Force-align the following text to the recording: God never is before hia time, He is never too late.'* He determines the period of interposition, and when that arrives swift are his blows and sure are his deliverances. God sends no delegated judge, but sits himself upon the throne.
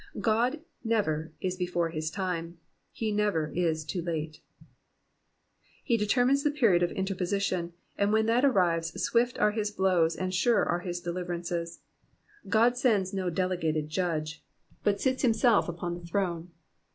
God 0.19 0.61
never 0.83 1.31
is 1.41 1.55
before 1.57 1.89
hia 1.91 2.01
time, 2.11 2.57
He 2.91 3.11
is 3.11 3.15
never 3.15 3.53
too 3.87 4.01
late.'* 4.01 4.41
He 5.83 5.95
determines 5.95 6.41
the 6.41 6.49
period 6.49 6.81
of 6.81 6.89
interposition, 6.93 7.73
and 7.99 8.11
when 8.11 8.25
that 8.25 8.43
arrives 8.43 8.99
swift 8.99 9.37
are 9.37 9.51
his 9.51 9.69
blows 9.69 10.15
and 10.15 10.33
sure 10.33 10.65
are 10.65 10.79
his 10.79 11.01
deliverances. 11.01 11.81
God 12.49 12.79
sends 12.79 13.13
no 13.13 13.29
delegated 13.29 13.89
judge, 13.89 14.43
but 14.83 14.99
sits 14.99 15.21
himself 15.21 15.69
upon 15.69 15.93
the 15.93 16.01
throne. 16.07 16.49